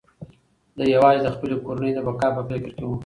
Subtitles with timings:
[0.75, 2.91] دی یوازې د خپلې کورنۍ د بقا په فکر کې و.